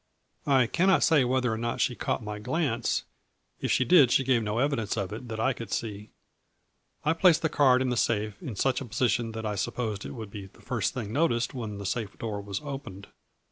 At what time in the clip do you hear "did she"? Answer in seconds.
3.85-4.23